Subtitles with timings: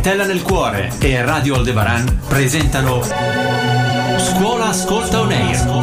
[0.00, 3.02] Stella nel cuore e Radio Aldebaran presentano
[4.16, 5.58] Scuola Ascolta On Air.
[5.58, 5.79] Ed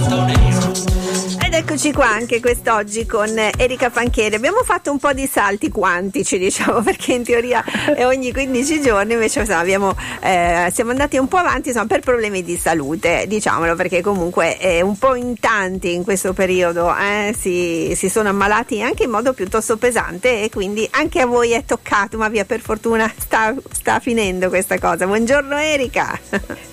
[1.58, 4.36] eccoci qua anche quest'oggi con Erika Panchieri.
[4.36, 7.64] Abbiamo fatto un po' di salti quantici, diciamo, perché in teoria
[7.96, 12.02] è ogni 15 giorni, invece insomma, abbiamo, eh, siamo andati un po' avanti insomma, per
[12.02, 17.36] problemi di salute, diciamolo, perché comunque eh, un po' in tanti in questo periodo eh,
[17.36, 21.66] si, si, sono ammalati anche in modo piuttosto pesante e quindi anche a voi è
[21.66, 25.08] toccato, ma via per fortuna sta, sta finendo questa cosa.
[25.08, 26.20] Buongiorno Erika.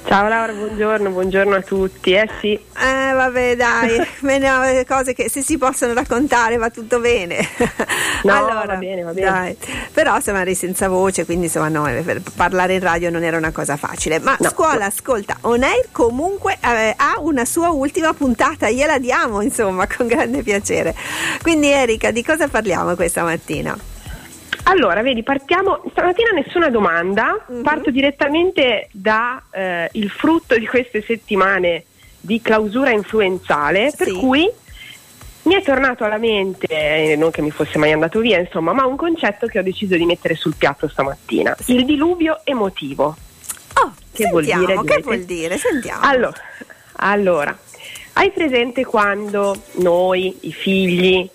[0.04, 2.12] Ciao Laura, buongiorno, buongiorno a tutti.
[2.12, 2.52] Eh sì.
[2.52, 4.06] Eh vabbè dai,
[4.84, 7.46] cose che se si possono raccontare va tutto bene.
[8.24, 9.30] No, allora, va bene, va bene.
[9.30, 9.56] Dai.
[9.92, 13.52] Però insomma eri senza voce, quindi insomma no, per parlare in radio non era una
[13.52, 14.18] cosa facile.
[14.18, 14.84] Ma no, scuola, no.
[14.86, 20.42] ascolta, On Air comunque eh, ha una sua ultima puntata, gliela diamo insomma con grande
[20.42, 20.94] piacere.
[21.42, 23.76] Quindi Erika, di cosa parliamo questa mattina?
[24.66, 27.62] Allora, vedi, partiamo, stamattina nessuna domanda, mm-hmm.
[27.62, 31.84] parto direttamente dal eh, frutto di queste settimane
[32.18, 33.96] di clausura influenzale, sì.
[33.96, 34.50] per cui
[35.44, 38.86] mi è tornato alla mente, eh, non che mi fosse mai andato via, insomma, ma
[38.86, 41.74] un concetto che ho deciso di mettere sul piatto stamattina, sì.
[41.74, 43.16] il diluvio emotivo.
[43.74, 44.80] Oh, che vuol dire?
[44.84, 45.58] Che vuol dire?
[45.58, 46.00] Sentiamo.
[46.02, 46.40] Allora,
[46.96, 47.58] allora,
[48.14, 51.28] hai presente quando noi, i figli,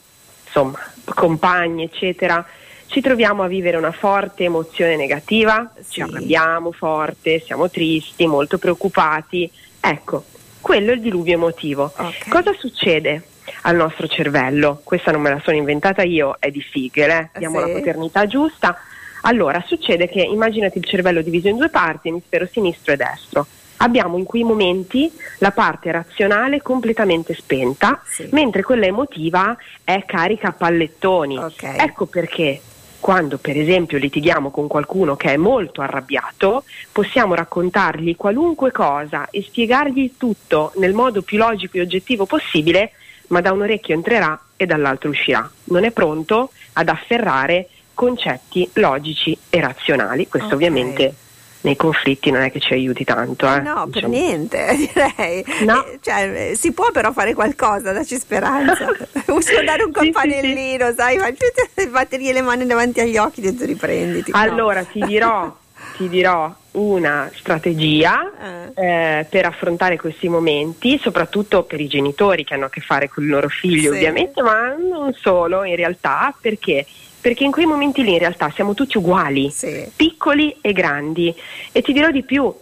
[0.46, 2.44] insomma, compagni, eccetera,
[2.88, 5.92] ci troviamo a vivere una forte emozione negativa, sì.
[5.92, 9.52] ci arrabbiamo forte, siamo tristi, molto preoccupati.
[9.80, 10.24] Ecco,
[10.62, 11.92] quello è il diluvio emotivo.
[11.96, 12.30] Okay.
[12.30, 13.24] Cosa succede?
[13.64, 14.82] al nostro cervello.
[14.84, 17.30] Questa non me la sono inventata io, è di Figel, eh?
[17.38, 17.68] diamo sì.
[17.68, 18.78] la paternità giusta.
[19.22, 23.48] Allora, succede che immaginati il cervello diviso in due parti, emisfero sinistro e destro.
[23.78, 28.28] Abbiamo in quei momenti la parte razionale completamente spenta, sì.
[28.32, 31.38] mentre quella emotiva è carica a pallettoni.
[31.38, 31.78] Okay.
[31.80, 32.62] Ecco perché
[33.00, 39.42] quando per esempio litighiamo con qualcuno che è molto arrabbiato, possiamo raccontargli qualunque cosa e
[39.42, 42.92] spiegargli tutto nel modo più logico e oggettivo possibile,
[43.28, 45.50] ma da un orecchio entrerà e dall'altro uscirà.
[45.66, 50.28] Non è pronto ad afferrare concetti logici e razionali.
[50.28, 50.68] Questo okay.
[50.68, 51.16] ovviamente
[51.62, 53.46] nei conflitti non è che ci aiuti tanto.
[53.46, 53.60] Eh?
[53.60, 53.90] No, diciamo.
[53.92, 55.44] per niente, direi.
[55.66, 55.86] No.
[55.86, 58.88] Eh, cioè, si può però fare qualcosa, dacci speranza.
[59.28, 63.56] Uso dare un campanellino, sì, sì, sai, ma batterie le mani davanti agli occhi e
[63.56, 64.32] tu riprenditi.
[64.34, 64.88] Allora, no.
[64.92, 65.56] ti dirò,
[65.98, 69.20] ti dirò una strategia eh.
[69.20, 73.24] Eh, per affrontare questi momenti, soprattutto per i genitori che hanno a che fare con
[73.24, 73.88] i loro figli, sì.
[73.88, 76.86] ovviamente, ma non solo in realtà, perché
[77.22, 79.90] perché in quei momenti lì in realtà siamo tutti uguali, sì.
[79.96, 81.34] piccoli e grandi.
[81.72, 82.54] E ti dirò di più,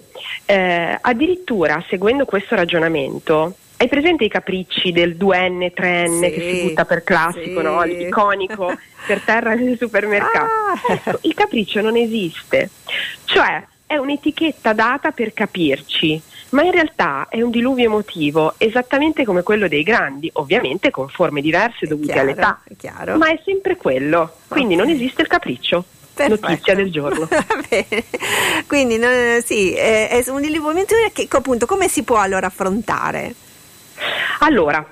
[0.45, 6.68] eh, addirittura seguendo questo ragionamento, hai presente i capricci del 2N, 3N sì, che si
[6.68, 7.66] butta per classico, sì.
[7.66, 7.84] no?
[7.84, 8.75] l'iconico
[9.06, 10.45] per terra nel supermercato?
[10.45, 10.94] Ah.
[10.94, 12.72] Ecco, il capriccio non esiste,
[13.25, 19.43] cioè è un'etichetta data per capirci ma in realtà è un diluvio emotivo esattamente come
[19.43, 22.75] quello dei grandi, ovviamente con forme diverse è dovute chiaro, all'età, è
[23.15, 24.85] ma è sempre quello, quindi okay.
[24.85, 25.83] non esiste il capriccio.
[26.17, 26.47] Perfetto.
[26.49, 27.27] Notizia del giorno.
[28.65, 33.35] quindi non, sì, è, è un diluvio emotivo che appunto come si può allora affrontare?
[34.39, 34.83] Allora,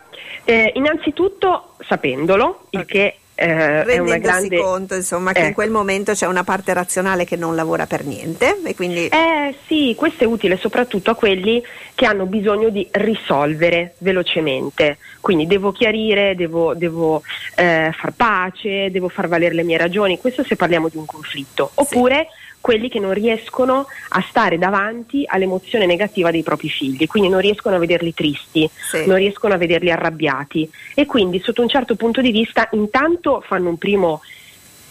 [0.43, 2.81] eh, innanzitutto sapendolo, okay.
[2.81, 4.57] il che eh, rendendosi grande...
[4.57, 5.47] conto insomma, che eh.
[5.47, 9.07] in quel momento c'è una parte razionale che non lavora per niente e quindi...
[9.07, 11.61] Eh sì, questo è utile soprattutto a quelli
[11.93, 17.21] che hanno bisogno di risolvere velocemente, quindi devo chiarire, devo, devo
[17.55, 21.71] eh, far pace, devo far valere le mie ragioni, questo se parliamo di un conflitto,
[21.75, 27.29] oppure sì quelli che non riescono a stare davanti all'emozione negativa dei propri figli, quindi
[27.29, 29.05] non riescono a vederli tristi, sì.
[29.05, 33.69] non riescono a vederli arrabbiati e quindi sotto un certo punto di vista intanto fanno
[33.69, 34.21] un primo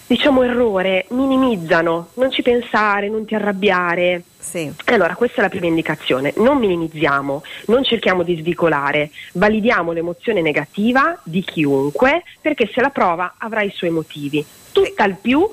[0.07, 4.23] diciamo errore, minimizzano, non ci pensare, non ti arrabbiare.
[4.39, 4.73] Sì.
[4.85, 6.33] Allora, questa è la prima indicazione.
[6.37, 13.35] Non minimizziamo, non cerchiamo di svicolare, validiamo l'emozione negativa di chiunque perché se la prova
[13.37, 14.47] avrà i suoi motivi.
[14.71, 15.45] Tutt'al più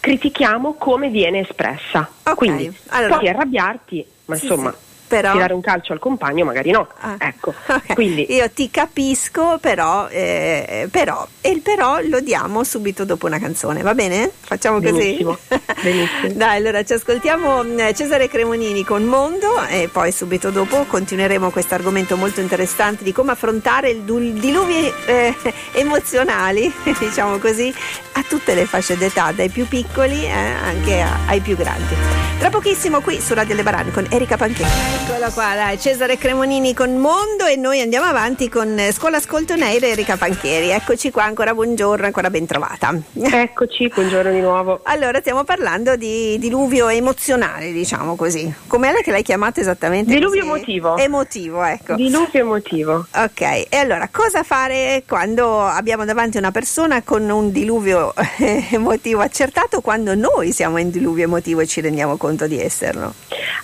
[0.00, 2.08] critichiamo come viene espressa.
[2.22, 2.34] Okay.
[2.34, 4.70] Quindi allora, puoi arrabbiarti, ma sì, insomma.
[4.70, 5.32] Sì però...
[5.32, 6.88] tirare un calcio al compagno magari no.
[7.00, 7.16] Ah.
[7.18, 7.52] Ecco.
[7.80, 7.94] Okay.
[7.94, 8.26] Quindi...
[8.34, 13.82] Io ti capisco, però, eh, però, e il però lo diamo subito dopo una canzone,
[13.82, 14.30] va bene?
[14.38, 14.92] Facciamo così?
[14.92, 15.38] Benissimo.
[15.82, 21.74] Dai, allora ci ascoltiamo eh, Cesare Cremonini con Mondo e poi subito dopo continueremo questo
[21.74, 25.34] argomento molto interessante di come affrontare il diluvio eh,
[25.72, 27.72] emozionali, diciamo così,
[28.12, 31.94] a tutte le fasce d'età, dai più piccoli eh, anche a, ai più grandi.
[32.38, 35.08] Tra pochissimo qui su Radio Le Barani con Erika Panchetti.
[35.08, 39.88] Eccolo qua, dai, Cesare Cremonini con Mondo e noi andiamo avanti con Scuola Ascolto Neire
[39.88, 40.68] e Erika Panchieri.
[40.68, 42.94] Eccoci qua, ancora buongiorno, ancora ben trovata.
[43.14, 44.80] Eccoci, buongiorno di nuovo.
[44.82, 48.52] Allora, stiamo parlando di diluvio emozionale, diciamo così.
[48.66, 50.12] Com'è che l'hai chiamato esattamente?
[50.12, 50.48] Diluvio così?
[50.48, 50.96] emotivo.
[50.96, 51.94] Emotivo, ecco.
[51.94, 53.06] Diluvio emotivo.
[53.14, 58.12] Ok, e allora cosa fare quando abbiamo davanti una persona con un diluvio
[58.70, 63.14] emotivo accertato quando noi siamo in diluvio emotivo e ci rendiamo conto di esserlo?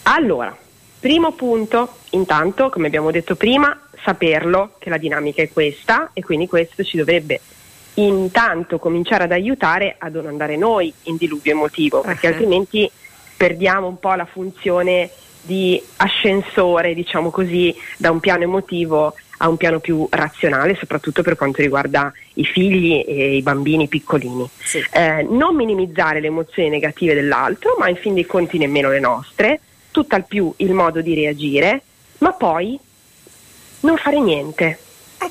[0.05, 0.57] Allora,
[1.01, 6.47] primo punto, intanto, come abbiamo detto prima, saperlo che la dinamica è questa e quindi
[6.47, 7.41] questo ci dovrebbe
[7.97, 12.33] intanto cominciare ad aiutare a non andare noi in diluvio emotivo, perché Ok.
[12.35, 12.91] altrimenti
[13.37, 15.11] perdiamo un po' la funzione
[15.43, 21.37] di ascensore, diciamo così, da un piano emotivo a un piano più razionale, soprattutto per
[21.37, 24.49] quanto riguarda i figli e i bambini piccolini.
[24.63, 24.85] Sì.
[24.91, 29.61] Eh, non minimizzare le emozioni negative dell'altro, ma in fin dei conti nemmeno le nostre,
[29.91, 31.83] tutt'al più il modo di reagire,
[32.19, 32.79] ma poi
[33.81, 34.79] non fare niente.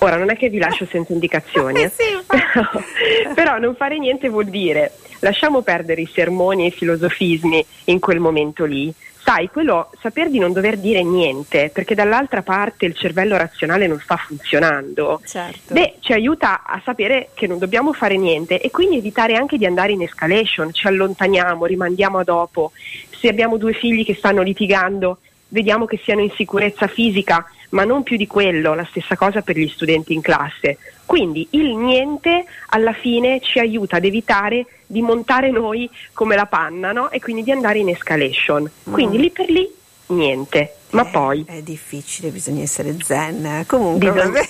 [0.06, 1.92] Ora non è che vi lascio senza indicazioni, eh.
[2.28, 2.70] Però,
[3.34, 8.20] però non fare niente vuol dire lasciamo perdere i sermoni e i filosofismi in quel
[8.20, 8.94] momento lì.
[9.18, 14.00] Sai, quello saper di non dover dire niente, perché dall'altra parte il cervello razionale non
[14.00, 15.20] sta funzionando.
[15.26, 15.74] Certo.
[15.74, 19.66] Beh, ci aiuta a sapere che non dobbiamo fare niente e quindi evitare anche di
[19.66, 22.72] andare in escalation, ci allontaniamo, rimandiamo a dopo.
[23.10, 25.18] Se abbiamo due figli che stanno litigando,
[25.56, 29.58] vediamo che siano in sicurezza fisica, ma non più di quello, la stessa cosa per
[29.58, 30.78] gli studenti in classe.
[31.06, 36.92] Quindi il niente alla fine ci aiuta ad evitare di montare noi come la panna
[36.92, 37.10] no?
[37.10, 38.70] e quindi di andare in escalation.
[38.84, 39.22] Quindi Mm.
[39.22, 39.74] lì per lì
[40.08, 43.64] niente, ma Eh, poi È difficile, bisogna essere zen.
[43.66, 44.42] Comunque, Bisogna-.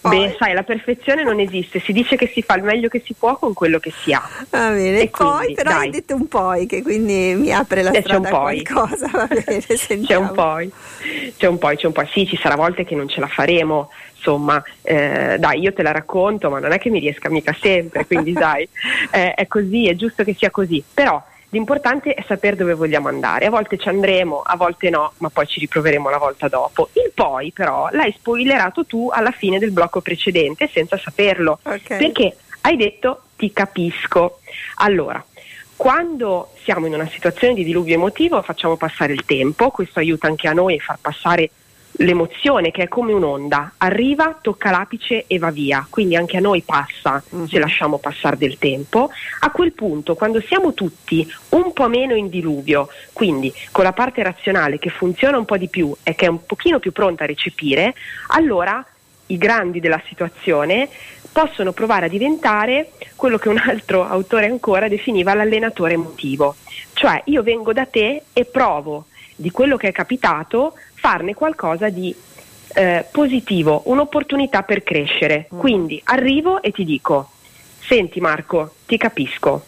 [0.00, 3.02] Poi- Beh, sai, la perfezione non esiste, si dice che si fa il meglio che
[3.04, 4.22] si può con quello che si ha.
[4.50, 5.90] Va bene, E e poi quindi, però hai dai.
[5.90, 8.62] detto un poi che quindi mi apre la Eh, c'è strada un a poi.
[8.62, 10.28] qualcosa, va bene, C'è sentiamo.
[10.28, 10.70] un poi,
[11.36, 12.06] c'è un poi, c'è un poi.
[12.12, 15.92] Sì, ci sarà volte che non ce la faremo, insomma, eh, dai, io te la
[15.92, 18.68] racconto, ma non è che mi riesca mica sempre, quindi sai,
[19.10, 20.82] eh, è così, è giusto che sia così.
[20.94, 23.46] Però l'importante è sapere dove vogliamo andare.
[23.46, 26.88] A volte ci andremo, a volte no, ma poi ci riproveremo la volta dopo.
[26.94, 31.60] Il poi, però, l'hai spoilerato tu alla fine del blocco precedente senza saperlo.
[31.62, 31.96] Ok.
[31.96, 34.40] Perché hai detto ti capisco.
[34.76, 35.24] Allora,
[35.76, 40.48] quando siamo in una situazione di diluvio emotivo facciamo passare il tempo, questo aiuta anche
[40.48, 41.50] a noi a far passare
[41.98, 46.62] l'emozione che è come un'onda, arriva, tocca l'apice e va via, quindi anche a noi
[46.62, 49.10] passa se lasciamo passare del tempo.
[49.40, 54.22] A quel punto, quando siamo tutti un po' meno in diluvio, quindi con la parte
[54.22, 57.26] razionale che funziona un po' di più e che è un pochino più pronta a
[57.26, 57.94] recepire,
[58.28, 58.84] allora
[59.26, 60.88] i grandi della situazione
[61.32, 66.56] possono provare a diventare quello che un altro autore ancora definiva l'allenatore emotivo.
[66.92, 69.06] Cioè io vengo da te e provo
[69.36, 72.14] di quello che è capitato farne qualcosa di
[72.74, 75.46] eh, positivo, un'opportunità per crescere.
[75.48, 77.30] Quindi arrivo e ti dico,
[77.80, 79.64] senti Marco, ti capisco.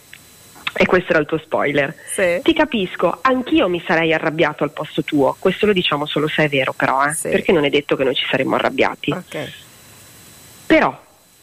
[0.73, 1.93] E questo era il tuo spoiler.
[2.13, 2.39] Sì.
[2.41, 5.35] Ti capisco, anch'io mi sarei arrabbiato al posto tuo.
[5.37, 7.29] Questo lo diciamo solo se è vero, però, eh, Sì.
[7.29, 9.11] perché non è detto che noi ci saremmo arrabbiati.
[9.11, 9.51] Ok.
[10.65, 10.97] Però,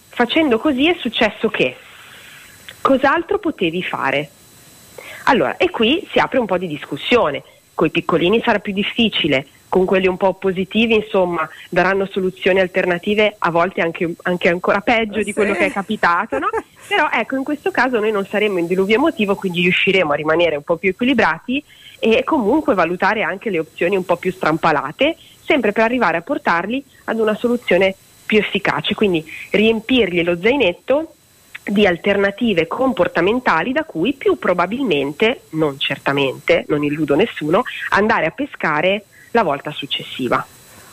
[0.08, 1.76] facendo così è successo che
[2.80, 4.30] cos'altro potevi fare?
[5.24, 7.42] Allora, e qui si apre un po' di discussione.
[7.74, 13.36] Con i piccolini sarà più difficile, con quelli un po' positivi, insomma, daranno soluzioni alternative,
[13.38, 15.24] a volte anche, anche ancora peggio Sì.
[15.24, 16.48] di quello che è capitato, no?
[16.88, 20.56] Però ecco, in questo caso noi non saremo in diluvio emotivo, quindi riusciremo a rimanere
[20.56, 21.62] un po' più equilibrati
[21.98, 26.82] e comunque valutare anche le opzioni un po' più strampalate, sempre per arrivare a portarli
[27.04, 27.94] ad una soluzione
[28.24, 31.14] più efficace, quindi riempirgli lo zainetto
[31.64, 39.04] di alternative comportamentali da cui più probabilmente, non certamente, non illudo nessuno, andare a pescare
[39.32, 40.44] la volta successiva.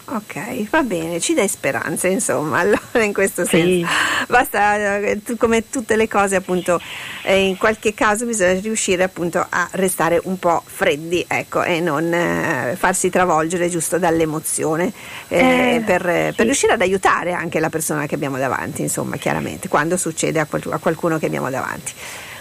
[0.08, 3.50] Ok, va bene, ci dai speranze, insomma, allora in questo Sì.
[3.58, 3.88] senso.
[4.28, 6.80] Basta, eh, come tutte le cose, appunto,
[7.24, 12.14] eh, in qualche caso bisogna riuscire appunto a restare un po' freddi, ecco, e non
[12.14, 14.94] eh, farsi travolgere giusto dall'emozione,
[15.28, 16.44] eh, Eh, per, per sì.
[16.44, 21.18] riuscire ad aiutare anche la persona che abbiamo davanti, insomma, chiaramente, quando succede a qualcuno
[21.18, 21.94] che abbiamo davanti.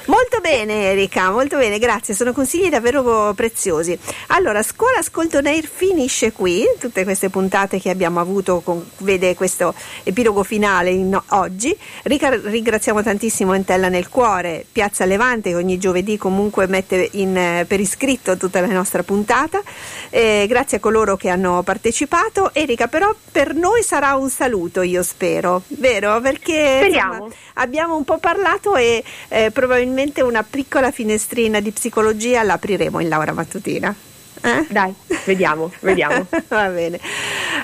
[0.06, 3.98] Molto bene Erika, molto bene, grazie, sono consigli davvero preziosi.
[4.28, 9.72] Allora, Scuola Ascolto Nair finisce qui, tutte queste puntate che abbiamo avuto, con- vede questo
[10.02, 11.74] epilogo finale in- oggi.
[12.02, 17.80] Rica- ringraziamo tantissimo Entella nel cuore, Piazza Levante che ogni giovedì comunque mette in, per
[17.80, 19.62] iscritto tutta la nostra puntata.
[20.10, 22.52] Eh, grazie a coloro che hanno partecipato.
[22.52, 26.20] Erika, però per noi sarà un saluto, io spero, vero?
[26.20, 27.30] Perché Speriamo.
[27.54, 33.32] abbiamo un po' parlato e eh, probabilmente una piccola finestrina di psicologia l'apriremo in Laura
[33.32, 33.94] Mattutina.
[34.42, 34.66] Eh?
[34.68, 34.92] Dai,
[35.24, 36.26] vediamo, vediamo.
[36.48, 37.00] Va bene.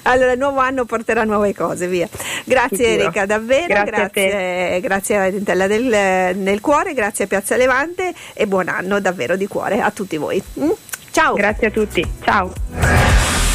[0.03, 2.09] Allora, il nuovo anno porterà nuove cose, via.
[2.45, 3.03] Grazie Sicuro.
[3.03, 3.67] Erika, davvero.
[3.67, 8.69] Grazie, grazie, a grazie a Dentella del, nel cuore, grazie a Piazza Levante e buon
[8.69, 10.43] anno davvero di cuore a tutti voi.
[10.59, 10.71] Mm?
[11.11, 11.35] Ciao.
[11.35, 12.13] Grazie a tutti.
[12.23, 12.53] Ciao.